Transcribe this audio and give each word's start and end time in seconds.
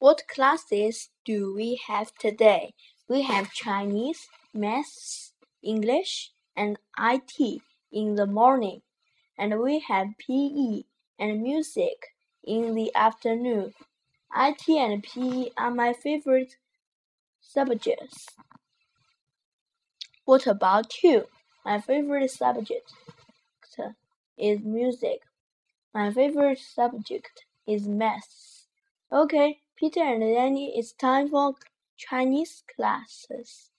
What 0.00 0.28
classes 0.28 1.10
do 1.24 1.52
we 1.52 1.80
have 1.88 2.14
today? 2.14 2.74
We 3.08 3.22
have 3.22 3.50
Chinese, 3.52 4.28
Maths, 4.54 5.32
English, 5.60 6.30
and 6.56 6.78
IT 6.96 7.60
in 7.90 8.14
the 8.14 8.26
morning, 8.26 8.82
and 9.36 9.58
we 9.58 9.80
have 9.88 10.14
PE 10.24 10.82
and 11.18 11.42
music 11.42 12.14
in 12.44 12.76
the 12.76 12.94
afternoon. 12.94 13.74
IT 14.36 14.68
and 14.68 15.02
PE 15.02 15.50
are 15.56 15.72
my 15.72 15.92
favorite 15.92 16.54
subjects. 17.40 18.26
What 20.24 20.46
about 20.46 21.02
you? 21.02 21.24
My 21.64 21.80
favorite 21.80 22.30
subject 22.30 22.92
is 24.38 24.60
music. 24.60 25.22
My 25.92 26.12
favorite 26.12 26.60
subject 26.60 27.46
is 27.66 27.88
maths. 27.88 28.66
Okay, 29.10 29.58
Peter 29.78 30.00
and 30.02 30.20
Danny, 30.20 30.76
it's 30.76 30.92
time 30.92 31.28
for 31.28 31.54
Chinese 31.96 32.64
classes. 32.74 33.70